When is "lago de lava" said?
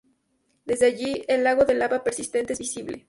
1.43-2.03